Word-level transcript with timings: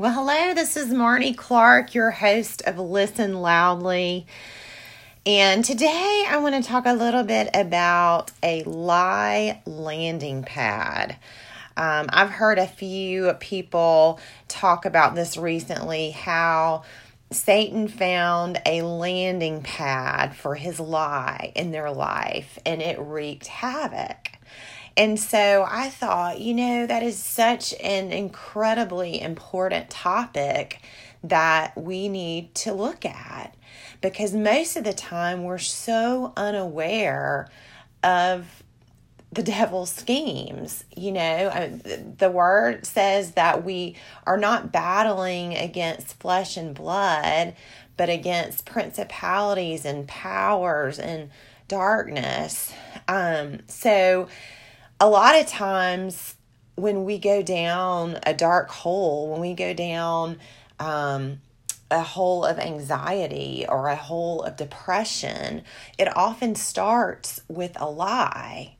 Well, 0.00 0.12
hello, 0.12 0.54
this 0.54 0.76
is 0.76 0.90
Marnie 0.90 1.36
Clark, 1.36 1.92
your 1.92 2.12
host 2.12 2.62
of 2.62 2.78
Listen 2.78 3.40
Loudly. 3.42 4.28
And 5.26 5.64
today 5.64 6.24
I 6.28 6.36
want 6.36 6.54
to 6.54 6.62
talk 6.62 6.86
a 6.86 6.92
little 6.92 7.24
bit 7.24 7.50
about 7.52 8.30
a 8.40 8.62
lie 8.62 9.60
landing 9.66 10.44
pad. 10.44 11.16
Um, 11.76 12.06
I've 12.10 12.30
heard 12.30 12.60
a 12.60 12.68
few 12.68 13.32
people 13.40 14.20
talk 14.46 14.84
about 14.84 15.16
this 15.16 15.36
recently 15.36 16.12
how 16.12 16.84
Satan 17.32 17.88
found 17.88 18.62
a 18.64 18.82
landing 18.82 19.62
pad 19.62 20.36
for 20.36 20.54
his 20.54 20.78
lie 20.78 21.50
in 21.56 21.72
their 21.72 21.90
life 21.90 22.56
and 22.64 22.80
it 22.80 23.00
wreaked 23.00 23.48
havoc. 23.48 24.37
And 24.98 25.18
so 25.18 25.64
I 25.70 25.90
thought, 25.90 26.40
you 26.40 26.54
know, 26.54 26.84
that 26.84 27.04
is 27.04 27.16
such 27.22 27.72
an 27.74 28.10
incredibly 28.10 29.20
important 29.20 29.90
topic 29.90 30.82
that 31.22 31.76
we 31.76 32.08
need 32.08 32.52
to 32.56 32.72
look 32.72 33.04
at 33.04 33.54
because 34.00 34.34
most 34.34 34.76
of 34.76 34.82
the 34.82 34.92
time 34.92 35.44
we're 35.44 35.58
so 35.58 36.32
unaware 36.36 37.48
of 38.02 38.64
the 39.30 39.44
devil's 39.44 39.92
schemes. 39.92 40.84
You 40.96 41.12
know, 41.12 41.80
the 42.18 42.30
word 42.30 42.84
says 42.84 43.32
that 43.32 43.64
we 43.64 43.94
are 44.26 44.38
not 44.38 44.72
battling 44.72 45.54
against 45.54 46.18
flesh 46.18 46.56
and 46.56 46.74
blood, 46.74 47.54
but 47.96 48.08
against 48.08 48.66
principalities 48.66 49.84
and 49.84 50.08
powers 50.08 50.98
and 50.98 51.30
darkness. 51.68 52.72
Um, 53.06 53.60
so, 53.68 54.28
a 55.00 55.08
lot 55.08 55.38
of 55.38 55.46
times 55.46 56.34
when 56.74 57.04
we 57.04 57.18
go 57.18 57.42
down 57.42 58.18
a 58.24 58.34
dark 58.34 58.70
hole, 58.70 59.30
when 59.30 59.40
we 59.40 59.54
go 59.54 59.72
down 59.74 60.38
um, 60.78 61.40
a 61.90 62.02
hole 62.02 62.44
of 62.44 62.58
anxiety 62.58 63.64
or 63.68 63.88
a 63.88 63.96
hole 63.96 64.42
of 64.42 64.56
depression, 64.56 65.62
it 65.98 66.14
often 66.16 66.54
starts 66.54 67.40
with 67.48 67.80
a 67.80 67.90
lie. 67.90 68.76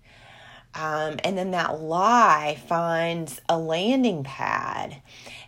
Um, 0.74 1.18
and 1.24 1.36
then 1.36 1.50
that 1.52 1.80
lie 1.80 2.60
finds 2.68 3.40
a 3.48 3.58
landing 3.58 4.22
pad. 4.22 5.02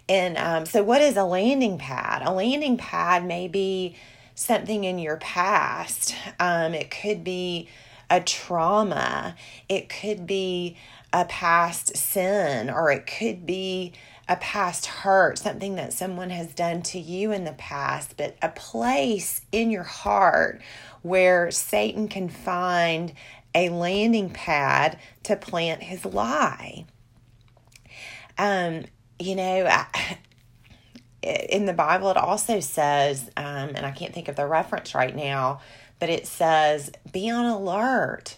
And 0.08 0.36
um, 0.38 0.66
so, 0.66 0.82
what 0.82 1.02
is 1.02 1.16
a 1.16 1.24
landing 1.24 1.78
pad? 1.78 2.22
A 2.24 2.32
landing 2.32 2.76
pad 2.76 3.24
may 3.24 3.46
be 3.46 3.96
something 4.34 4.84
in 4.84 4.98
your 4.98 5.18
past, 5.18 6.14
um, 6.40 6.72
it 6.74 6.90
could 6.90 7.22
be 7.22 7.68
a 8.10 8.20
trauma, 8.20 9.36
it 9.68 9.88
could 9.88 10.26
be 10.26 10.76
a 11.12 11.24
past 11.24 11.96
sin, 11.96 12.68
or 12.68 12.90
it 12.90 13.06
could 13.06 13.46
be 13.46 13.92
a 14.28 14.36
past 14.36 14.86
hurt, 14.86 15.38
something 15.38 15.76
that 15.76 15.92
someone 15.92 16.30
has 16.30 16.52
done 16.52 16.82
to 16.82 17.00
you 17.00 17.32
in 17.32 17.44
the 17.44 17.52
past, 17.52 18.16
but 18.16 18.36
a 18.42 18.48
place 18.48 19.40
in 19.50 19.70
your 19.70 19.82
heart 19.82 20.60
where 21.02 21.50
Satan 21.50 22.08
can 22.08 22.28
find 22.28 23.12
a 23.54 23.68
landing 23.70 24.30
pad 24.30 24.98
to 25.24 25.34
plant 25.34 25.82
his 25.82 26.04
lie. 26.04 26.84
Um, 28.38 28.84
you 29.18 29.34
know, 29.34 29.66
I, 29.66 30.18
in 31.22 31.66
the 31.66 31.72
Bible, 31.72 32.10
it 32.10 32.16
also 32.16 32.60
says, 32.60 33.28
um, 33.36 33.70
and 33.74 33.84
I 33.84 33.90
can't 33.90 34.14
think 34.14 34.28
of 34.28 34.36
the 34.36 34.46
reference 34.46 34.94
right 34.94 35.14
now, 35.14 35.60
but 36.00 36.08
it 36.08 36.26
says 36.26 36.90
be 37.12 37.30
on 37.30 37.44
alert. 37.44 38.36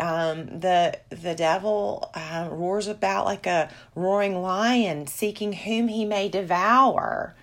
Um, 0.00 0.58
the 0.58 0.98
the 1.10 1.36
devil 1.36 2.10
uh, 2.14 2.48
roars 2.50 2.88
about 2.88 3.24
like 3.24 3.46
a 3.46 3.70
roaring 3.94 4.42
lion, 4.42 5.06
seeking 5.06 5.52
whom 5.52 5.88
he 5.88 6.04
may 6.04 6.28
devour, 6.28 7.34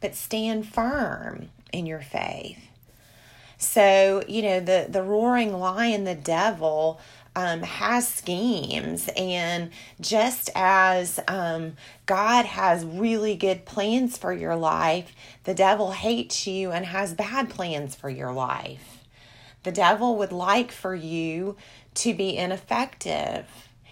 but 0.00 0.14
stand 0.14 0.68
firm 0.68 1.50
in 1.72 1.84
your 1.84 2.00
faith. 2.00 2.58
So 3.58 4.22
you 4.28 4.42
know 4.42 4.60
the 4.60 4.86
the 4.88 5.02
roaring 5.02 5.52
lion, 5.52 6.04
the 6.04 6.14
devil. 6.14 7.00
Um, 7.38 7.60
has 7.60 8.08
schemes, 8.08 9.10
and 9.14 9.68
just 10.00 10.48
as 10.54 11.20
um, 11.28 11.74
God 12.06 12.46
has 12.46 12.82
really 12.82 13.36
good 13.36 13.66
plans 13.66 14.16
for 14.16 14.32
your 14.32 14.56
life, 14.56 15.12
the 15.44 15.52
devil 15.52 15.92
hates 15.92 16.46
you 16.46 16.70
and 16.70 16.86
has 16.86 17.12
bad 17.12 17.50
plans 17.50 17.94
for 17.94 18.08
your 18.08 18.32
life. 18.32 18.95
The 19.66 19.72
devil 19.72 20.14
would 20.18 20.30
like 20.30 20.70
for 20.70 20.94
you 20.94 21.56
to 21.94 22.14
be 22.14 22.36
ineffective. 22.36 23.46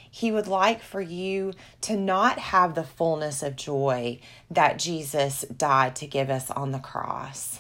He 0.08 0.30
would 0.30 0.46
like 0.46 0.80
for 0.80 1.00
you 1.00 1.52
to 1.80 1.96
not 1.96 2.38
have 2.38 2.76
the 2.76 2.84
fullness 2.84 3.42
of 3.42 3.56
joy 3.56 4.20
that 4.48 4.78
Jesus 4.78 5.40
died 5.46 5.96
to 5.96 6.06
give 6.06 6.30
us 6.30 6.48
on 6.52 6.70
the 6.70 6.78
cross. 6.78 7.58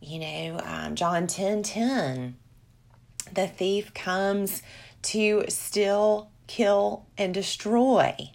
You 0.00 0.20
know, 0.20 0.60
um, 0.64 0.94
John 0.94 1.26
10 1.26 1.64
10, 1.64 2.36
the 3.32 3.48
thief 3.48 3.92
comes 3.94 4.62
to 5.02 5.44
steal, 5.48 6.30
kill, 6.46 7.06
and 7.18 7.34
destroy. 7.34 8.30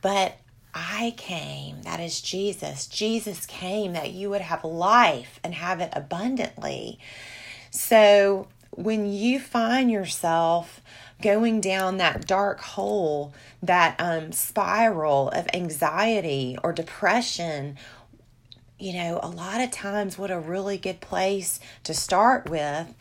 But 0.00 0.38
I 0.74 1.14
came, 1.16 1.82
that 1.82 2.00
is 2.00 2.20
Jesus. 2.20 2.86
Jesus 2.86 3.44
came 3.46 3.92
that 3.92 4.12
you 4.12 4.30
would 4.30 4.40
have 4.40 4.64
life 4.64 5.38
and 5.44 5.54
have 5.54 5.80
it 5.80 5.92
abundantly. 5.92 6.98
So 7.70 8.48
when 8.70 9.12
you 9.12 9.38
find 9.38 9.90
yourself 9.90 10.80
going 11.20 11.60
down 11.60 11.98
that 11.98 12.26
dark 12.26 12.60
hole, 12.60 13.34
that 13.62 13.96
um, 13.98 14.32
spiral 14.32 15.28
of 15.30 15.46
anxiety 15.52 16.56
or 16.64 16.72
depression, 16.72 17.76
you 18.78 18.94
know, 18.94 19.20
a 19.22 19.28
lot 19.28 19.60
of 19.60 19.70
times 19.70 20.18
what 20.18 20.30
a 20.30 20.38
really 20.38 20.78
good 20.78 21.00
place 21.00 21.60
to 21.84 21.94
start 21.94 22.48
with 22.48 22.94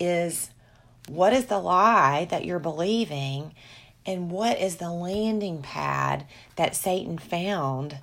is 0.00 0.50
what 1.08 1.32
is 1.32 1.46
the 1.46 1.58
lie 1.58 2.26
that 2.30 2.44
you're 2.44 2.58
believing 2.58 3.52
and 4.08 4.30
what 4.30 4.58
is 4.58 4.76
the 4.76 4.90
landing 4.90 5.60
pad 5.60 6.24
that 6.56 6.74
Satan 6.74 7.18
found 7.18 7.98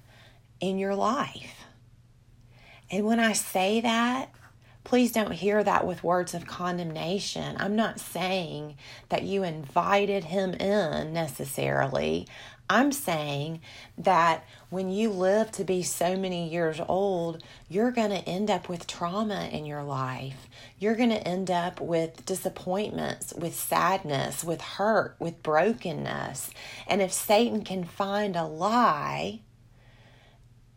in 0.60 0.78
your 0.78 0.94
life? 0.94 1.66
And 2.92 3.08
when 3.08 3.20
I 3.20 3.34
say 3.34 3.82
that, 3.82 4.30
please 4.84 5.12
don't 5.12 5.32
hear 5.32 5.64
that 5.64 5.88
with 5.88 6.04
words 6.04 6.36
of 6.36 6.46
condemnation. 6.46 7.58
I'm 7.60 7.76
not 7.76 8.00
saying 8.00 8.78
that 9.10 9.24
you 9.24 9.42
invited 9.42 10.26
him 10.26 10.54
in 10.54 11.12
necessarily. 11.12 12.28
I'm 12.70 12.92
saying 12.92 13.62
that 14.00 14.44
when 14.70 14.90
you 14.90 15.12
live 15.12 15.52
to 15.54 15.64
be 15.64 15.84
so 15.84 16.18
many 16.18 16.50
years 16.50 16.82
old, 16.88 17.44
you're 17.70 17.92
going 17.92 18.10
to 18.10 18.28
end 18.28 18.50
up 18.50 18.68
with 18.68 18.88
trauma 18.88 19.50
in 19.52 19.66
your 19.66 19.84
life. 19.84 20.48
You're 20.80 20.96
going 20.96 21.12
to 21.12 21.28
end 21.28 21.52
up 21.52 21.80
with 21.80 22.26
disappointments, 22.26 23.34
with 23.34 23.56
sadness, 23.56 24.44
with 24.44 24.62
hurt, 24.62 25.16
with 25.20 25.44
brokenness. 25.44 26.50
And 26.88 27.02
if 27.02 27.14
Satan 27.14 27.64
can 27.64 27.84
find 27.84 28.36
a 28.36 28.46
lie 28.46 29.42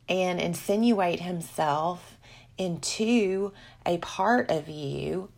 and 0.09 0.41
insinuate 0.41 1.21
himself 1.21 2.19
into 2.59 3.53
a 3.87 3.97
part 3.99 4.51
of 4.51 4.69
you 4.69 5.31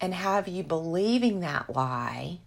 and 0.00 0.12
have 0.12 0.46
you 0.46 0.62
believing 0.62 1.40
that 1.40 1.74
lie, 1.74 2.40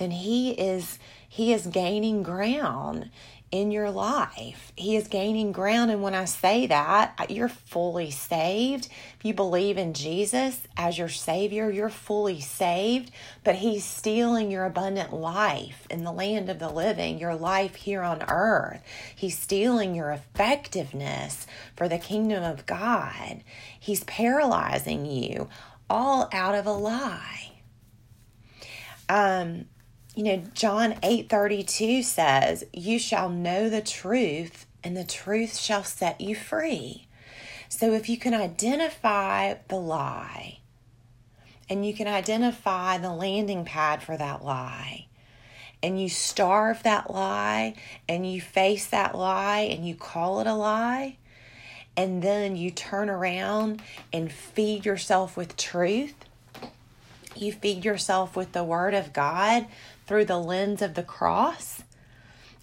then 0.00 0.10
he 0.10 0.50
is 0.50 0.98
he 1.28 1.52
is 1.52 1.66
gaining 1.68 2.24
ground 2.24 3.10
in 3.52 3.70
your 3.70 3.90
life. 3.90 4.72
He 4.76 4.96
is 4.96 5.08
gaining 5.08 5.52
ground. 5.52 5.90
And 5.90 6.02
when 6.02 6.14
I 6.14 6.24
say 6.24 6.66
that, 6.68 7.26
you're 7.28 7.48
fully 7.48 8.10
saved. 8.10 8.88
If 9.18 9.24
you 9.24 9.34
believe 9.34 9.76
in 9.76 9.92
Jesus 9.92 10.62
as 10.76 10.98
your 10.98 11.08
Savior, 11.08 11.70
you're 11.70 11.88
fully 11.88 12.40
saved. 12.40 13.10
But 13.42 13.56
He's 13.56 13.84
stealing 13.84 14.50
your 14.50 14.64
abundant 14.64 15.12
life 15.12 15.86
in 15.90 16.04
the 16.04 16.12
land 16.12 16.48
of 16.48 16.58
the 16.58 16.70
living, 16.70 17.18
your 17.18 17.34
life 17.34 17.74
here 17.74 18.02
on 18.02 18.22
earth. 18.28 18.82
He's 19.14 19.38
stealing 19.38 19.94
your 19.94 20.10
effectiveness 20.12 21.46
for 21.76 21.88
the 21.88 21.98
kingdom 21.98 22.42
of 22.42 22.66
God. 22.66 23.42
He's 23.78 24.04
paralyzing 24.04 25.06
you 25.06 25.48
all 25.88 26.28
out 26.32 26.54
of 26.54 26.66
a 26.66 26.72
lie. 26.72 27.52
Um, 29.08 29.66
you 30.20 30.26
know, 30.26 30.42
John 30.52 30.98
8:32 31.02 32.02
says, 32.02 32.64
"You 32.74 32.98
shall 32.98 33.30
know 33.30 33.70
the 33.70 33.80
truth, 33.80 34.66
and 34.84 34.94
the 34.94 35.02
truth 35.02 35.56
shall 35.56 35.82
set 35.82 36.20
you 36.20 36.34
free." 36.34 37.06
So 37.70 37.94
if 37.94 38.06
you 38.06 38.18
can 38.18 38.34
identify 38.34 39.54
the 39.68 39.80
lie, 39.80 40.58
and 41.70 41.86
you 41.86 41.94
can 41.94 42.06
identify 42.06 42.98
the 42.98 43.14
landing 43.14 43.64
pad 43.64 44.02
for 44.02 44.18
that 44.18 44.44
lie, 44.44 45.06
and 45.82 45.98
you 45.98 46.10
starve 46.10 46.82
that 46.82 47.10
lie, 47.10 47.72
and 48.06 48.30
you 48.30 48.42
face 48.42 48.84
that 48.88 49.14
lie, 49.14 49.60
and 49.60 49.88
you 49.88 49.94
call 49.94 50.40
it 50.40 50.46
a 50.46 50.52
lie, 50.52 51.16
and 51.96 52.22
then 52.22 52.56
you 52.56 52.70
turn 52.70 53.08
around 53.08 53.80
and 54.12 54.30
feed 54.30 54.84
yourself 54.84 55.34
with 55.34 55.56
truth, 55.56 56.14
you 57.34 57.52
feed 57.52 57.86
yourself 57.86 58.36
with 58.36 58.52
the 58.52 58.64
Word 58.64 58.92
of 58.92 59.14
God 59.14 59.66
through 60.10 60.24
the 60.24 60.40
lens 60.40 60.82
of 60.82 60.94
the 60.94 61.04
cross, 61.04 61.84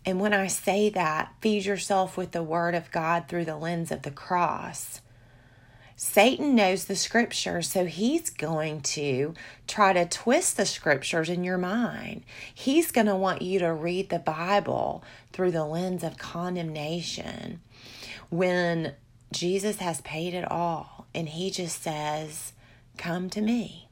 And 0.06 0.20
when 0.20 0.34
I 0.34 0.48
say 0.48 0.90
that, 0.90 1.34
feed 1.40 1.64
yourself 1.64 2.18
with 2.18 2.34
the 2.34 2.44
Word 2.44 2.76
of 2.76 2.92
God 2.92 3.30
through 3.30 3.46
the 3.46 3.56
lens 3.56 3.90
of 3.90 4.02
the 4.02 4.12
cross. 4.12 5.00
Satan 5.96 6.56
knows 6.56 6.86
the 6.86 6.96
scriptures, 6.98 7.70
so 7.70 7.86
he's 7.86 8.30
going 8.30 8.82
to 8.82 9.34
try 9.66 9.94
to 9.94 10.06
twist 10.06 10.58
the 10.58 10.66
scriptures 10.66 11.30
in 11.30 11.46
your 11.46 11.58
mind. 11.58 12.24
He's 12.54 12.92
going 12.92 13.08
to 13.08 13.16
want 13.16 13.42
you 13.42 13.60
to 13.60 13.72
read 13.72 14.10
the 14.10 14.20
Bible 14.20 15.02
through 15.32 15.52
the 15.52 15.64
lens 15.64 16.04
of 16.04 16.18
condemnation 16.18 17.62
when 18.30 18.94
Jesus 19.32 19.78
has 19.78 20.02
paid 20.02 20.34
it 20.34 20.52
all 20.52 21.08
and 21.16 21.30
he 21.30 21.50
just 21.50 21.82
says, 21.82 22.52
Come 22.98 23.30
to 23.30 23.40
me. 23.40 23.87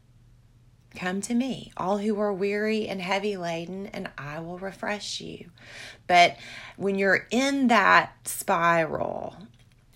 Come 0.96 1.22
to 1.22 1.34
me, 1.34 1.72
all 1.78 1.98
who 1.98 2.20
are 2.20 2.34
weary 2.34 2.88
and 2.88 3.02
heavy 3.02 3.38
laden, 3.38 3.88
and 3.88 4.10
I 4.18 4.40
will 4.40 4.58
refresh 4.58 5.20
you. 5.20 5.50
But 6.08 6.38
when 6.78 6.96
you're 6.96 7.28
in 7.32 7.68
that 7.68 8.28
spiral, 8.28 9.36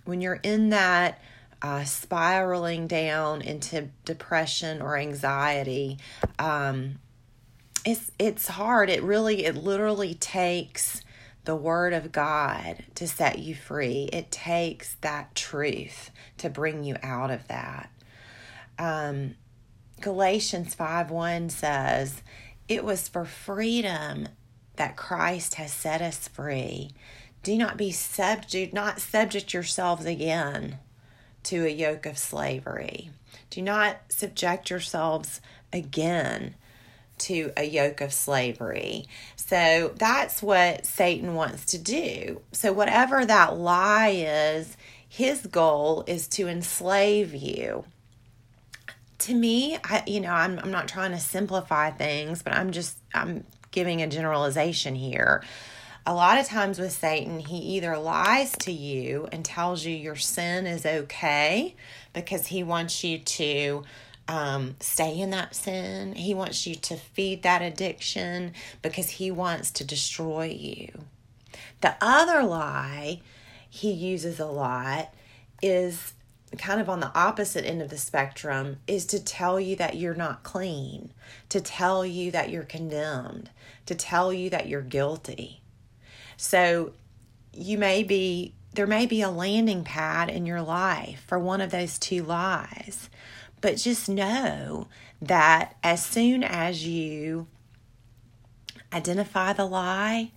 when 0.05 0.21
you're 0.21 0.39
in 0.43 0.69
that 0.69 1.21
uh, 1.61 1.83
spiraling 1.83 2.87
down 2.87 3.41
into 3.41 3.89
depression 4.05 4.81
or 4.81 4.97
anxiety, 4.97 5.97
um, 6.37 6.99
it's 7.85 8.11
it's 8.19 8.47
hard. 8.47 8.89
It 8.89 9.03
really, 9.03 9.45
it 9.45 9.55
literally 9.55 10.13
takes 10.13 11.01
the 11.45 11.55
Word 11.55 11.93
of 11.93 12.11
God 12.11 12.83
to 12.95 13.07
set 13.07 13.39
you 13.39 13.55
free. 13.55 14.09
It 14.11 14.31
takes 14.31 14.95
that 15.01 15.33
truth 15.35 16.11
to 16.37 16.49
bring 16.49 16.83
you 16.83 16.95
out 17.01 17.31
of 17.31 17.47
that. 17.47 17.89
Um, 18.77 19.35
Galatians 20.01 20.75
5 20.75 21.11
1 21.11 21.49
says, 21.49 22.21
It 22.67 22.83
was 22.83 23.07
for 23.07 23.25
freedom 23.25 24.29
that 24.75 24.95
Christ 24.95 25.55
has 25.55 25.71
set 25.71 26.01
us 26.01 26.27
free. 26.27 26.91
Do 27.43 27.57
not 27.57 27.77
be 27.77 27.91
subject, 27.91 28.73
not 28.73 28.99
subject 28.99 29.53
yourselves 29.53 30.05
again 30.05 30.79
to 31.43 31.65
a 31.65 31.69
yoke 31.69 32.05
of 32.05 32.17
slavery. 32.17 33.09
Do 33.49 33.61
not 33.61 33.97
subject 34.09 34.69
yourselves 34.69 35.41
again 35.71 36.55
to 37.19 37.51
a 37.57 37.63
yoke 37.63 38.01
of 38.01 38.13
slavery. 38.13 39.05
So 39.35 39.93
that's 39.95 40.41
what 40.41 40.85
Satan 40.85 41.35
wants 41.35 41.65
to 41.67 41.77
do. 41.77 42.41
So, 42.51 42.71
whatever 42.71 43.25
that 43.25 43.57
lie 43.57 44.09
is, 44.09 44.77
his 45.07 45.45
goal 45.47 46.03
is 46.07 46.27
to 46.29 46.47
enslave 46.47 47.33
you. 47.33 47.85
To 49.19 49.33
me, 49.33 49.77
I, 49.83 50.03
you 50.07 50.21
know, 50.21 50.31
I'm, 50.31 50.59
I'm 50.59 50.71
not 50.71 50.87
trying 50.87 51.11
to 51.11 51.19
simplify 51.19 51.91
things, 51.91 52.41
but 52.41 52.53
I'm 52.53 52.71
just, 52.71 52.97
I'm 53.13 53.43
giving 53.71 54.01
a 54.01 54.07
generalization 54.07 54.95
here 54.95 55.43
a 56.09 56.13
lot 56.13 56.39
of 56.39 56.47
times 56.47 56.79
with 56.79 56.91
Satan, 56.91 57.39
he 57.39 57.57
either 57.75 57.95
lies 57.95 58.53
to 58.61 58.71
you 58.71 59.27
and 59.31 59.45
tells 59.45 59.85
you 59.85 59.95
your 59.95 60.15
sin 60.15 60.65
is 60.65 60.83
okay 60.83 61.75
because 62.13 62.47
he 62.47 62.63
wants 62.63 63.03
you 63.03 63.19
to 63.19 63.83
um, 64.27 64.75
stay 64.79 65.19
in 65.19 65.29
that 65.31 65.53
sin. 65.53 66.15
He 66.15 66.33
wants 66.33 66.65
you 66.65 66.73
to 66.73 66.95
feed 66.95 67.43
that 67.43 67.61
addiction 67.61 68.53
because 68.81 69.11
he 69.11 69.29
wants 69.29 69.69
to 69.71 69.83
destroy 69.83 70.45
you. 70.45 70.89
The 71.81 71.95
other 72.01 72.41
lie 72.41 73.21
he 73.69 73.91
uses 73.91 74.39
a 74.39 74.47
lot 74.47 75.13
is 75.61 76.13
kind 76.57 76.81
of 76.81 76.89
on 76.89 76.99
the 76.99 77.11
opposite 77.13 77.65
end 77.65 77.81
of 77.81 77.89
the 77.89 77.97
spectrum 77.97 78.77
is 78.87 79.05
to 79.07 79.23
tell 79.23 79.59
you 79.59 79.75
that 79.75 79.97
you're 79.97 80.15
not 80.15 80.43
clean, 80.43 81.13
to 81.49 81.61
tell 81.61 82.05
you 82.05 82.31
that 82.31 82.49
you're 82.49 82.63
condemned, 82.63 83.49
to 83.85 83.95
tell 83.95 84.33
you 84.33 84.49
that 84.49 84.67
you're 84.67 84.81
guilty. 84.81 85.61
So 86.37 86.93
you 87.53 87.77
may 87.77 88.03
be, 88.03 88.53
there 88.73 88.87
may 88.87 89.05
be 89.05 89.21
a 89.21 89.29
landing 89.29 89.83
pad 89.83 90.29
in 90.29 90.45
your 90.45 90.61
life 90.61 91.23
for 91.27 91.37
one 91.37 91.61
of 91.61 91.71
those 91.71 91.99
two 91.99 92.23
lies. 92.23 93.09
But 93.61 93.77
just 93.77 94.07
know 94.07 94.87
that 95.21 95.75
as 95.83 96.03
soon 96.03 96.43
as 96.43 96.87
you 96.87 97.47
identify 98.93 99.53
the 99.53 99.65
lie, 99.65 100.31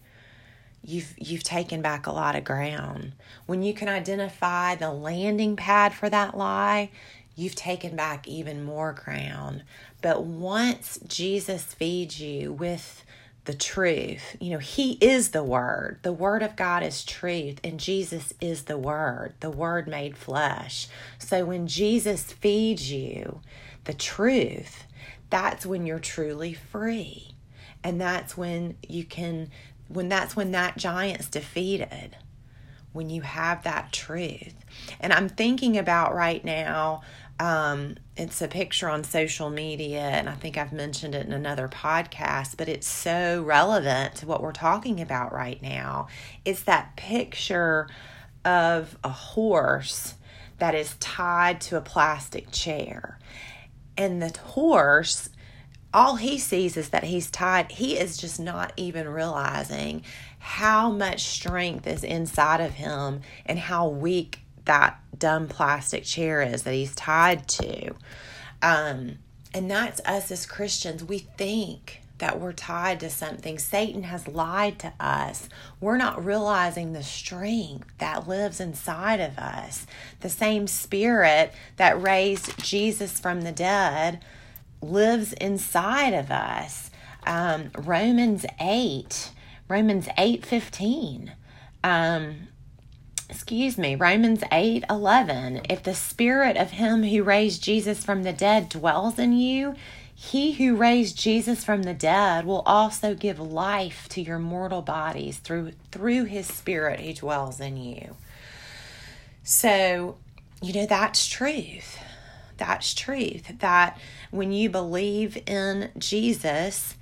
you've 0.84 1.14
you've 1.18 1.44
taken 1.44 1.82
back 1.82 2.06
a 2.06 2.12
lot 2.12 2.36
of 2.36 2.44
ground. 2.44 3.12
When 3.46 3.62
you 3.62 3.74
can 3.74 3.88
identify 3.88 4.74
the 4.74 4.92
landing 4.92 5.56
pad 5.56 5.94
for 5.94 6.08
that 6.10 6.36
lie, 6.36 6.90
you've 7.34 7.54
taken 7.54 7.96
back 7.96 8.26
even 8.28 8.64
more 8.64 8.92
ground. 8.92 9.64
But 10.00 10.24
once 10.24 10.98
Jesus 11.06 11.62
feeds 11.74 12.20
you 12.20 12.52
with 12.52 13.04
the 13.44 13.54
truth. 13.54 14.36
You 14.40 14.52
know, 14.52 14.58
He 14.58 14.92
is 15.00 15.30
the 15.30 15.42
Word. 15.42 15.98
The 16.02 16.12
Word 16.12 16.42
of 16.42 16.56
God 16.56 16.82
is 16.82 17.04
truth, 17.04 17.58
and 17.64 17.80
Jesus 17.80 18.32
is 18.40 18.64
the 18.64 18.78
Word, 18.78 19.34
the 19.40 19.50
Word 19.50 19.88
made 19.88 20.16
flesh. 20.16 20.88
So 21.18 21.44
when 21.44 21.66
Jesus 21.66 22.32
feeds 22.32 22.92
you 22.92 23.40
the 23.84 23.94
truth, 23.94 24.84
that's 25.30 25.66
when 25.66 25.86
you're 25.86 25.98
truly 25.98 26.54
free. 26.54 27.28
And 27.84 28.00
that's 28.00 28.36
when 28.36 28.76
you 28.88 29.04
can, 29.04 29.50
when 29.92 30.08
that's 30.08 30.34
when 30.34 30.52
that 30.52 30.76
giant's 30.76 31.28
defeated, 31.28 32.16
when 32.92 33.10
you 33.10 33.22
have 33.22 33.62
that 33.64 33.92
truth. 33.92 34.54
And 35.00 35.12
I'm 35.12 35.28
thinking 35.28 35.78
about 35.78 36.14
right 36.14 36.44
now, 36.44 37.02
um, 37.40 37.96
it's 38.16 38.40
a 38.40 38.48
picture 38.48 38.88
on 38.88 39.04
social 39.04 39.50
media, 39.50 40.00
and 40.00 40.28
I 40.28 40.34
think 40.34 40.56
I've 40.56 40.72
mentioned 40.72 41.14
it 41.14 41.26
in 41.26 41.32
another 41.32 41.68
podcast, 41.68 42.56
but 42.56 42.68
it's 42.68 42.86
so 42.86 43.42
relevant 43.42 44.16
to 44.16 44.26
what 44.26 44.42
we're 44.42 44.52
talking 44.52 45.00
about 45.00 45.32
right 45.32 45.60
now. 45.62 46.08
It's 46.44 46.62
that 46.64 46.96
picture 46.96 47.88
of 48.44 48.96
a 49.02 49.08
horse 49.08 50.14
that 50.58 50.74
is 50.74 50.96
tied 51.00 51.60
to 51.62 51.76
a 51.76 51.80
plastic 51.80 52.50
chair. 52.52 53.18
And 53.96 54.22
the 54.22 54.38
horse, 54.38 55.28
all 55.94 56.16
he 56.16 56.38
sees 56.38 56.76
is 56.76 56.88
that 56.90 57.04
he's 57.04 57.30
tied. 57.30 57.72
He 57.72 57.98
is 57.98 58.16
just 58.16 58.40
not 58.40 58.72
even 58.76 59.08
realizing 59.08 60.02
how 60.38 60.90
much 60.90 61.24
strength 61.24 61.86
is 61.86 62.02
inside 62.02 62.60
of 62.60 62.72
him 62.72 63.20
and 63.46 63.58
how 63.58 63.88
weak 63.88 64.40
that 64.64 64.98
dumb 65.16 65.48
plastic 65.48 66.04
chair 66.04 66.40
is 66.42 66.62
that 66.62 66.74
he's 66.74 66.94
tied 66.94 67.46
to. 67.48 67.94
Um, 68.62 69.18
and 69.52 69.70
that's 69.70 70.00
us 70.04 70.30
as 70.30 70.46
Christians. 70.46 71.04
We 71.04 71.18
think 71.18 72.00
that 72.18 72.40
we're 72.40 72.52
tied 72.52 73.00
to 73.00 73.10
something. 73.10 73.58
Satan 73.58 74.04
has 74.04 74.28
lied 74.28 74.78
to 74.78 74.92
us. 75.00 75.48
We're 75.80 75.96
not 75.96 76.24
realizing 76.24 76.92
the 76.92 77.02
strength 77.02 77.88
that 77.98 78.28
lives 78.28 78.60
inside 78.60 79.20
of 79.20 79.36
us. 79.38 79.86
The 80.20 80.28
same 80.28 80.68
spirit 80.68 81.52
that 81.76 82.00
raised 82.00 82.62
Jesus 82.62 83.18
from 83.18 83.40
the 83.42 83.52
dead 83.52 84.24
lives 84.82 85.32
inside 85.34 86.12
of 86.12 86.30
us. 86.30 86.90
Um, 87.26 87.70
Romans 87.78 88.44
8, 88.60 89.30
Romans 89.68 90.08
8 90.18 90.44
15. 90.44 91.32
Um, 91.84 92.48
excuse 93.30 93.78
me, 93.78 93.94
Romans 93.94 94.42
8 94.50 94.84
11. 94.90 95.62
If 95.70 95.82
the 95.82 95.94
spirit 95.94 96.56
of 96.56 96.72
him 96.72 97.04
who 97.04 97.22
raised 97.22 97.62
Jesus 97.62 98.04
from 98.04 98.22
the 98.24 98.32
dead 98.32 98.68
dwells 98.68 99.18
in 99.18 99.32
you, 99.32 99.74
he 100.14 100.52
who 100.52 100.76
raised 100.76 101.18
Jesus 101.18 101.64
from 101.64 101.82
the 101.82 101.94
dead 101.94 102.44
will 102.44 102.62
also 102.66 103.14
give 103.14 103.40
life 103.40 104.08
to 104.10 104.22
your 104.22 104.38
mortal 104.38 104.82
bodies 104.82 105.38
through 105.38 105.72
through 105.90 106.24
his 106.24 106.46
spirit 106.46 107.00
who 107.00 107.12
dwells 107.12 107.58
in 107.58 107.76
you. 107.76 108.16
So, 109.42 110.18
you 110.60 110.72
know 110.72 110.86
that's 110.86 111.26
truth. 111.26 111.98
That's 112.56 112.94
truth 112.94 113.58
that 113.60 113.98
when 114.30 114.52
you 114.52 114.70
believe 114.70 115.36
in 115.46 115.90
Jesus, 115.98 116.96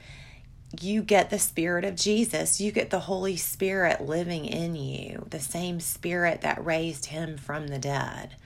you 0.80 1.02
get 1.02 1.30
the 1.30 1.38
Spirit 1.38 1.84
of 1.84 1.96
Jesus. 1.96 2.60
You 2.60 2.70
get 2.70 2.90
the 2.90 3.00
Holy 3.00 3.36
Spirit 3.36 4.02
living 4.02 4.44
in 4.44 4.76
you, 4.76 5.26
the 5.30 5.40
same 5.40 5.80
Spirit 5.80 6.42
that 6.42 6.64
raised 6.64 7.06
him 7.06 7.36
from 7.36 7.66
the 7.66 7.78
dead. 7.78 8.36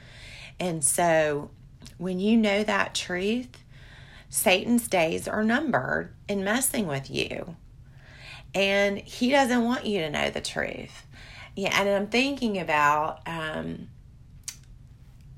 And 0.59 0.83
so, 0.83 1.51
when 1.99 2.19
you 2.19 2.37
know 2.37 2.65
that 2.65 2.95
truth, 2.95 3.63
Satan's 4.29 4.89
days 4.89 5.29
are 5.29 5.45
numbered 5.45 6.15
in 6.29 6.45
messing 6.45 6.87
with 6.87 7.11
you. 7.11 7.57
And 8.55 8.99
he 8.99 9.31
doesn't 9.31 9.65
want 9.65 9.85
you 9.85 10.01
to 10.01 10.11
know 10.11 10.31
the 10.31 10.41
truth. 10.41 11.07
Yeah, 11.57 11.79
and 11.79 11.89
I'm 11.89 12.07
thinking 12.07 12.59
about 12.59 13.21
um, 13.27 13.89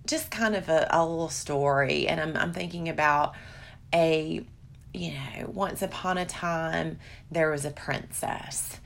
just 0.06 0.30
kind 0.30 0.56
of 0.56 0.68
a, 0.68 0.88
a 0.90 1.04
little 1.04 1.28
story, 1.28 2.08
and 2.08 2.20
I'm, 2.20 2.36
I'm 2.36 2.52
thinking 2.52 2.88
about 2.88 3.34
a 3.94 4.44
you 4.94 5.12
know, 5.12 5.50
once 5.52 5.82
upon 5.82 6.18
a 6.18 6.26
time 6.26 6.98
there 7.30 7.50
was 7.50 7.64
a 7.66 7.70
princess, 7.70 8.80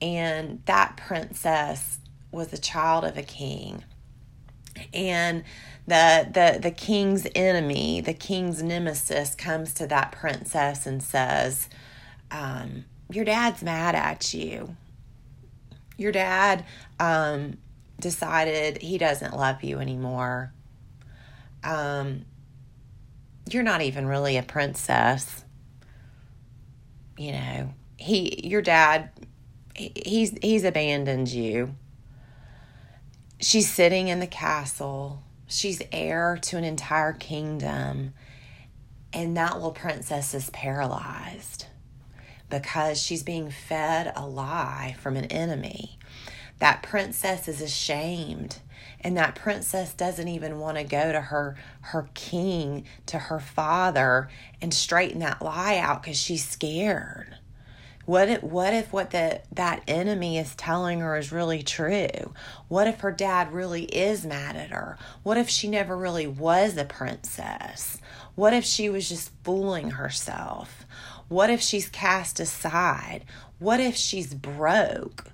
and 0.00 0.62
that 0.66 0.96
princess 0.96 1.98
was 2.32 2.52
a 2.52 2.58
child 2.58 3.04
of 3.04 3.16
a 3.18 3.22
king. 3.22 3.84
And 4.94 5.44
the 5.86 6.28
the 6.32 6.60
the 6.60 6.70
king's 6.70 7.26
enemy, 7.34 8.00
the 8.00 8.14
king's 8.14 8.62
nemesis, 8.62 9.34
comes 9.34 9.72
to 9.74 9.86
that 9.88 10.12
princess 10.12 10.86
and 10.86 11.02
says, 11.02 11.68
um, 12.30 12.84
"Your 13.10 13.24
dad's 13.24 13.62
mad 13.62 13.94
at 13.94 14.34
you. 14.34 14.76
your 15.96 16.12
dad 16.12 16.64
um, 17.00 17.56
decided 18.00 18.78
he 18.82 18.98
doesn't 18.98 19.36
love 19.36 19.62
you 19.64 19.78
anymore. 19.78 20.52
Um, 21.64 22.24
you're 23.50 23.62
not 23.62 23.82
even 23.82 24.06
really 24.06 24.36
a 24.36 24.42
princess. 24.42 25.44
You 27.16 27.32
know, 27.32 27.74
he, 27.96 28.46
your 28.46 28.62
dad, 28.62 29.10
he's 29.74 30.36
he's 30.42 30.64
abandoned 30.64 31.28
you. 31.28 31.74
She's 33.40 33.70
sitting 33.70 34.08
in 34.08 34.20
the 34.20 34.26
castle. 34.26 35.22
She's 35.46 35.82
heir 35.92 36.38
to 36.42 36.56
an 36.56 36.64
entire 36.64 37.12
kingdom. 37.12 38.14
And 39.12 39.36
that 39.36 39.54
little 39.54 39.72
princess 39.72 40.34
is 40.34 40.50
paralyzed 40.50 41.66
because 42.50 43.00
she's 43.00 43.22
being 43.22 43.50
fed 43.50 44.12
a 44.14 44.26
lie 44.26 44.96
from 45.00 45.16
an 45.16 45.26
enemy. 45.26 45.98
That 46.58 46.82
princess 46.82 47.48
is 47.48 47.60
ashamed 47.60 48.58
and 49.06 49.16
that 49.16 49.36
princess 49.36 49.94
doesn't 49.94 50.26
even 50.26 50.58
want 50.58 50.76
to 50.76 50.82
go 50.82 51.12
to 51.12 51.20
her 51.20 51.54
her 51.80 52.08
king 52.14 52.84
to 53.06 53.16
her 53.16 53.38
father 53.38 54.28
and 54.60 54.74
straighten 54.74 55.20
that 55.20 55.40
lie 55.40 55.76
out 55.76 56.02
cuz 56.02 56.16
she's 56.16 56.44
scared. 56.44 57.36
What 58.04 58.28
if 58.28 58.42
what 58.42 58.74
if 58.74 58.92
what 58.92 59.12
the 59.12 59.42
that 59.52 59.84
enemy 59.86 60.38
is 60.38 60.56
telling 60.56 60.98
her 60.98 61.16
is 61.16 61.30
really 61.30 61.62
true? 61.62 62.34
What 62.66 62.88
if 62.88 62.98
her 63.02 63.12
dad 63.12 63.52
really 63.52 63.84
is 63.84 64.26
mad 64.26 64.56
at 64.56 64.70
her? 64.70 64.98
What 65.22 65.38
if 65.38 65.48
she 65.48 65.68
never 65.68 65.96
really 65.96 66.26
was 66.26 66.76
a 66.76 66.84
princess? 66.84 67.98
What 68.34 68.54
if 68.54 68.64
she 68.64 68.88
was 68.88 69.08
just 69.08 69.30
fooling 69.44 69.92
herself? 69.92 70.84
What 71.28 71.48
if 71.48 71.60
she's 71.60 71.88
cast 71.88 72.40
aside? 72.40 73.24
What 73.60 73.78
if 73.78 73.94
she's 73.94 74.34
broke? 74.34 75.30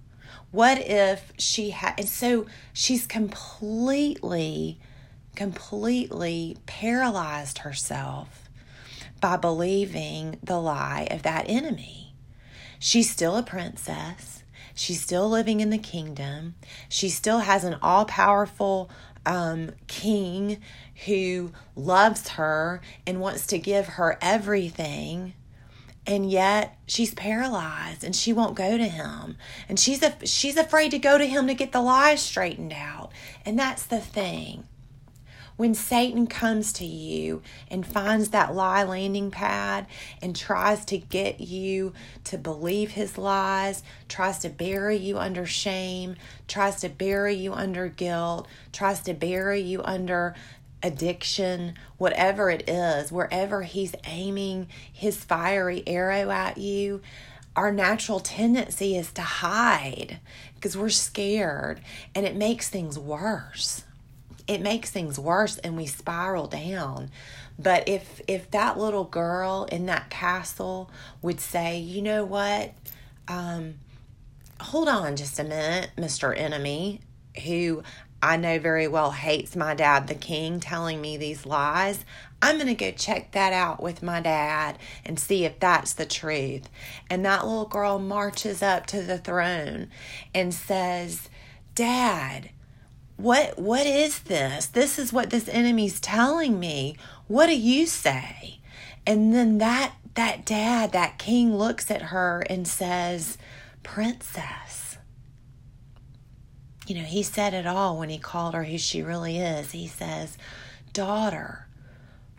What 0.52 0.78
if 0.78 1.32
she 1.38 1.70
had, 1.70 1.94
and 1.98 2.08
so 2.08 2.46
she's 2.74 3.06
completely, 3.06 4.78
completely 5.34 6.58
paralyzed 6.66 7.58
herself 7.58 8.50
by 9.20 9.38
believing 9.38 10.38
the 10.42 10.60
lie 10.60 11.08
of 11.10 11.22
that 11.22 11.46
enemy. 11.48 12.14
She's 12.78 13.10
still 13.10 13.36
a 13.36 13.42
princess. 13.42 14.44
She's 14.74 15.00
still 15.00 15.28
living 15.28 15.60
in 15.60 15.70
the 15.70 15.78
kingdom. 15.78 16.56
She 16.88 17.08
still 17.08 17.38
has 17.40 17.64
an 17.64 17.78
all 17.80 18.04
powerful 18.04 18.90
um, 19.24 19.70
king 19.86 20.60
who 21.06 21.52
loves 21.74 22.28
her 22.30 22.82
and 23.06 23.20
wants 23.20 23.46
to 23.48 23.58
give 23.58 23.86
her 23.86 24.18
everything 24.20 25.32
and 26.06 26.30
yet 26.30 26.76
she's 26.86 27.14
paralyzed 27.14 28.02
and 28.02 28.14
she 28.14 28.32
won't 28.32 28.56
go 28.56 28.76
to 28.76 28.88
him. 28.88 29.36
And 29.68 29.78
she's 29.78 30.02
a, 30.02 30.14
she's 30.26 30.56
afraid 30.56 30.90
to 30.90 30.98
go 30.98 31.16
to 31.16 31.26
him 31.26 31.46
to 31.46 31.54
get 31.54 31.72
the 31.72 31.80
lies 31.80 32.20
straightened 32.20 32.72
out. 32.72 33.12
And 33.44 33.58
that's 33.58 33.84
the 33.84 34.00
thing. 34.00 34.64
When 35.56 35.74
satan 35.74 36.26
comes 36.26 36.72
to 36.74 36.84
you 36.84 37.42
and 37.70 37.86
finds 37.86 38.30
that 38.30 38.54
lie 38.54 38.82
landing 38.82 39.30
pad 39.30 39.86
and 40.20 40.34
tries 40.34 40.84
to 40.86 40.98
get 40.98 41.40
you 41.40 41.92
to 42.24 42.38
believe 42.38 42.92
his 42.92 43.16
lies 43.16 43.82
tries 44.08 44.38
to 44.40 44.48
bury 44.48 44.96
you 44.96 45.18
under 45.18 45.44
shame 45.44 46.16
tries 46.48 46.76
to 46.80 46.88
bury 46.88 47.34
you 47.34 47.52
under 47.52 47.86
guilt 47.86 48.48
tries 48.72 49.00
to 49.02 49.12
bury 49.12 49.60
you 49.60 49.82
under 49.84 50.34
addiction, 50.82 51.74
whatever 51.98 52.50
it 52.50 52.68
is, 52.68 53.12
wherever 53.12 53.62
he's 53.62 53.94
aiming 54.04 54.68
his 54.92 55.24
fiery 55.24 55.82
arrow 55.86 56.30
at 56.30 56.58
you, 56.58 57.00
our 57.54 57.70
natural 57.70 58.20
tendency 58.20 58.96
is 58.96 59.12
to 59.12 59.22
hide 59.22 60.20
because 60.54 60.76
we're 60.76 60.88
scared 60.88 61.80
and 62.14 62.24
it 62.24 62.34
makes 62.34 62.68
things 62.68 62.98
worse. 62.98 63.84
It 64.46 64.60
makes 64.60 64.90
things 64.90 65.18
worse 65.18 65.58
and 65.58 65.76
we 65.76 65.86
spiral 65.86 66.46
down. 66.46 67.10
But 67.58 67.88
if 67.88 68.20
if 68.26 68.50
that 68.50 68.78
little 68.78 69.04
girl 69.04 69.68
in 69.70 69.86
that 69.86 70.10
castle 70.10 70.90
would 71.20 71.40
say, 71.40 71.78
"You 71.78 72.02
know 72.02 72.24
what? 72.24 72.72
Um 73.28 73.74
hold 74.60 74.88
on 74.88 75.16
just 75.16 75.38
a 75.38 75.44
minute, 75.44 75.90
Mr. 75.96 76.36
Enemy, 76.36 77.00
who 77.44 77.82
I 78.22 78.36
know 78.36 78.60
very 78.60 78.86
well 78.86 79.10
hates 79.10 79.56
my 79.56 79.74
dad, 79.74 80.06
the 80.06 80.14
king, 80.14 80.60
telling 80.60 81.00
me 81.00 81.16
these 81.16 81.44
lies. 81.44 82.04
I'm 82.40 82.54
going 82.56 82.68
to 82.68 82.74
go 82.74 82.92
check 82.92 83.32
that 83.32 83.52
out 83.52 83.82
with 83.82 84.02
my 84.02 84.20
dad 84.20 84.78
and 85.04 85.18
see 85.18 85.44
if 85.44 85.58
that's 85.58 85.92
the 85.92 86.06
truth. 86.06 86.68
And 87.10 87.24
that 87.24 87.44
little 87.44 87.66
girl 87.66 87.98
marches 87.98 88.62
up 88.62 88.86
to 88.86 89.02
the 89.02 89.18
throne 89.18 89.88
and 90.32 90.54
says, 90.54 91.28
Dad, 91.74 92.50
what 93.16 93.58
what 93.58 93.86
is 93.86 94.20
this? 94.20 94.66
This 94.66 94.98
is 94.98 95.12
what 95.12 95.30
this 95.30 95.48
enemy's 95.48 96.00
telling 96.00 96.60
me. 96.60 96.96
What 97.26 97.46
do 97.46 97.56
you 97.56 97.86
say? 97.86 98.60
And 99.06 99.34
then 99.34 99.58
that 99.58 99.94
that 100.14 100.44
dad, 100.44 100.92
that 100.92 101.18
king 101.18 101.56
looks 101.56 101.90
at 101.90 102.02
her 102.02 102.44
and 102.48 102.68
says, 102.68 103.38
Princess 103.82 104.81
you 106.92 106.98
know, 106.98 107.04
he 107.04 107.22
said 107.22 107.54
it 107.54 107.66
all 107.66 107.98
when 107.98 108.10
he 108.10 108.18
called 108.18 108.52
her 108.52 108.64
who 108.64 108.76
she 108.76 109.00
really 109.00 109.38
is. 109.38 109.70
He 109.70 109.86
says, 109.86 110.36
Daughter, 110.92 111.66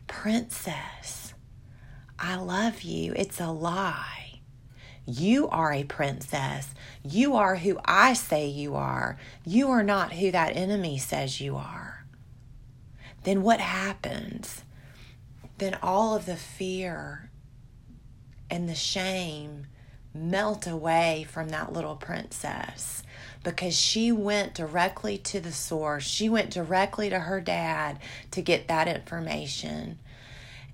princess, 0.05 1.33
I 2.19 2.35
love 2.35 2.83
you. 2.83 3.13
It's 3.15 3.41
a 3.41 3.49
lie. 3.49 4.41
You 5.07 5.49
are 5.49 5.73
a 5.73 5.85
princess. 5.85 6.75
You 7.03 7.35
are 7.35 7.55
who 7.55 7.79
I 7.83 8.13
say 8.13 8.45
you 8.45 8.75
are. 8.75 9.17
You 9.43 9.71
are 9.71 9.81
not 9.81 10.13
who 10.13 10.29
that 10.29 10.55
enemy 10.55 10.99
says 10.99 11.41
you 11.41 11.55
are. 11.55 12.05
Then 13.23 13.41
what 13.41 13.59
happens? 13.59 14.65
Then 15.57 15.79
all 15.81 16.15
of 16.15 16.27
the 16.27 16.35
fear 16.35 17.31
and 18.51 18.69
the 18.69 18.75
shame 18.75 19.65
melt 20.13 20.67
away 20.67 21.25
from 21.27 21.49
that 21.49 21.73
little 21.73 21.95
princess 21.95 23.01
because 23.43 23.77
she 23.77 24.11
went 24.11 24.53
directly 24.53 25.17
to 25.17 25.39
the 25.39 25.51
source. 25.51 26.03
She 26.03 26.29
went 26.29 26.49
directly 26.49 27.09
to 27.09 27.19
her 27.19 27.41
dad 27.41 27.99
to 28.31 28.41
get 28.41 28.67
that 28.67 28.87
information. 28.87 29.99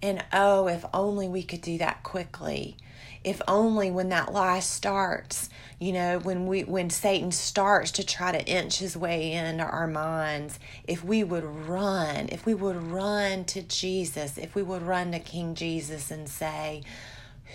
And 0.02 0.24
oh, 0.32 0.68
if 0.68 0.86
only 0.94 1.28
we 1.28 1.44
could 1.44 1.62
do 1.62 1.78
that 1.80 2.04
quickly. 2.04 2.78
If 3.22 3.42
only 3.50 3.92
when 3.92 4.10
that 4.10 4.32
lie 4.32 4.62
starts, 4.62 5.50
you 5.78 5.92
know, 5.92 6.20
when 6.20 6.48
we 6.48 6.64
when 6.64 6.90
Satan 6.90 7.32
starts 7.32 7.92
to 7.92 8.06
try 8.06 8.32
to 8.32 8.46
inch 8.46 8.80
his 8.80 8.96
way 8.96 9.34
into 9.34 9.66
our 9.66 9.88
minds, 9.88 10.58
if 10.88 11.04
we 11.04 11.26
would 11.26 11.44
run, 11.44 12.30
if 12.32 12.46
we 12.46 12.54
would 12.54 12.82
run 12.82 13.44
to 13.46 13.62
Jesus, 13.62 14.38
if 14.38 14.56
we 14.56 14.64
would 14.64 14.84
run 14.84 15.12
to 15.12 15.20
King 15.20 15.54
Jesus 15.54 16.12
and 16.12 16.30
say, 16.30 16.82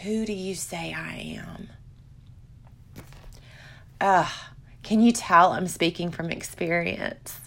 "Who 0.02 0.26
do 0.26 0.34
you 0.34 0.54
say 0.54 0.92
I 0.92 1.14
am?" 1.40 1.70
Ugh, 4.02 4.32
can 4.84 5.00
you 5.00 5.12
tell 5.12 5.52
I'm 5.52 5.66
speaking 5.66 6.10
from 6.10 6.30
experience? 6.30 7.40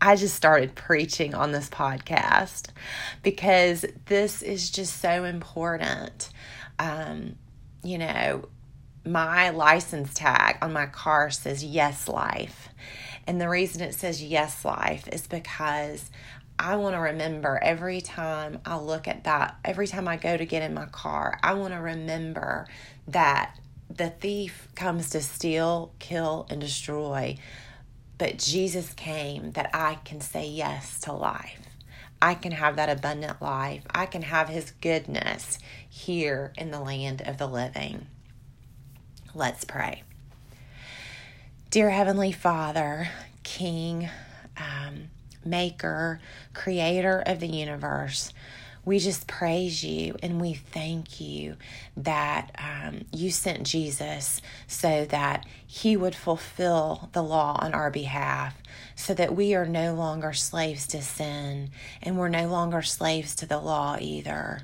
I 0.00 0.16
just 0.16 0.34
started 0.34 0.74
preaching 0.74 1.34
on 1.34 1.52
this 1.52 1.68
podcast 1.68 2.68
because 3.22 3.84
this 4.06 4.42
is 4.42 4.70
just 4.70 5.00
so 5.00 5.24
important. 5.24 6.30
Um, 6.78 7.36
you 7.82 7.98
know, 7.98 8.48
my 9.04 9.50
license 9.50 10.14
tag 10.14 10.58
on 10.62 10.72
my 10.72 10.86
car 10.86 11.30
says 11.30 11.64
Yes 11.64 12.08
Life. 12.08 12.68
And 13.26 13.40
the 13.40 13.48
reason 13.48 13.82
it 13.82 13.94
says 13.94 14.22
Yes 14.22 14.64
Life 14.64 15.08
is 15.08 15.26
because 15.26 16.10
I 16.58 16.76
want 16.76 16.94
to 16.94 17.00
remember 17.00 17.58
every 17.62 18.00
time 18.00 18.60
I 18.66 18.76
look 18.76 19.08
at 19.08 19.24
that, 19.24 19.56
every 19.64 19.86
time 19.86 20.08
I 20.08 20.16
go 20.16 20.36
to 20.36 20.44
get 20.44 20.62
in 20.62 20.74
my 20.74 20.86
car, 20.86 21.38
I 21.42 21.54
want 21.54 21.72
to 21.72 21.80
remember 21.80 22.66
that 23.08 23.58
the 23.94 24.10
thief 24.10 24.68
comes 24.74 25.10
to 25.10 25.20
steal, 25.20 25.92
kill, 25.98 26.46
and 26.48 26.60
destroy. 26.60 27.36
But 28.18 28.38
Jesus 28.38 28.92
came 28.92 29.52
that 29.52 29.70
I 29.74 29.98
can 30.04 30.20
say 30.20 30.46
yes 30.46 31.00
to 31.00 31.12
life. 31.12 31.60
I 32.22 32.34
can 32.34 32.52
have 32.52 32.76
that 32.76 32.90
abundant 32.90 33.40
life. 33.40 33.82
I 33.90 34.06
can 34.06 34.22
have 34.22 34.48
his 34.48 34.72
goodness 34.80 35.58
here 35.88 36.52
in 36.56 36.70
the 36.70 36.80
land 36.80 37.22
of 37.22 37.38
the 37.38 37.46
living. 37.46 38.06
Let's 39.34 39.64
pray. 39.64 40.02
Dear 41.70 41.90
Heavenly 41.90 42.32
Father, 42.32 43.08
King, 43.42 44.08
um, 44.56 45.08
Maker, 45.44 46.20
Creator 46.52 47.22
of 47.26 47.40
the 47.40 47.46
universe, 47.46 48.32
we 48.84 48.98
just 48.98 49.26
praise 49.26 49.84
you 49.84 50.16
and 50.22 50.40
we 50.40 50.54
thank 50.54 51.20
you 51.20 51.56
that 51.96 52.50
um, 52.58 53.04
you 53.12 53.30
sent 53.30 53.64
Jesus 53.64 54.40
so 54.66 55.04
that 55.06 55.46
he 55.66 55.96
would 55.96 56.14
fulfill 56.14 57.10
the 57.12 57.22
law 57.22 57.58
on 57.60 57.74
our 57.74 57.90
behalf, 57.90 58.56
so 58.96 59.14
that 59.14 59.34
we 59.34 59.54
are 59.54 59.66
no 59.66 59.94
longer 59.94 60.32
slaves 60.32 60.86
to 60.88 61.02
sin 61.02 61.70
and 62.02 62.18
we're 62.18 62.28
no 62.28 62.48
longer 62.48 62.82
slaves 62.82 63.34
to 63.36 63.46
the 63.46 63.58
law 63.58 63.96
either. 64.00 64.62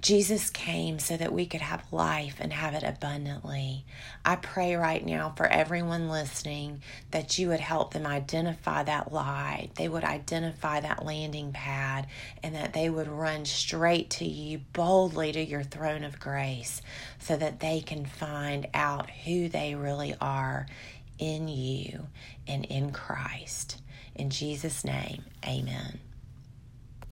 Jesus 0.00 0.48
came 0.48 0.98
so 0.98 1.16
that 1.18 1.32
we 1.32 1.44
could 1.44 1.60
have 1.60 1.92
life 1.92 2.36
and 2.40 2.52
have 2.52 2.74
it 2.74 2.82
abundantly. 2.82 3.84
I 4.24 4.36
pray 4.36 4.74
right 4.74 5.04
now 5.04 5.34
for 5.36 5.46
everyone 5.46 6.08
listening 6.08 6.80
that 7.10 7.38
you 7.38 7.48
would 7.48 7.60
help 7.60 7.92
them 7.92 8.06
identify 8.06 8.82
that 8.84 9.12
lie. 9.12 9.68
They 9.74 9.88
would 9.88 10.04
identify 10.04 10.80
that 10.80 11.04
landing 11.04 11.52
pad 11.52 12.06
and 12.42 12.54
that 12.54 12.72
they 12.72 12.88
would 12.88 13.08
run 13.08 13.44
straight 13.44 14.08
to 14.10 14.24
you 14.24 14.62
boldly 14.72 15.32
to 15.32 15.44
your 15.44 15.64
throne 15.64 16.04
of 16.04 16.18
grace 16.18 16.80
so 17.18 17.36
that 17.36 17.60
they 17.60 17.80
can 17.80 18.06
find 18.06 18.68
out 18.72 19.10
who 19.10 19.50
they 19.50 19.74
really 19.74 20.14
are 20.18 20.66
in 21.18 21.46
you 21.48 22.06
and 22.48 22.64
in 22.64 22.90
Christ. 22.90 23.80
In 24.14 24.30
Jesus' 24.30 24.82
name, 24.82 25.24
amen. 25.46 26.00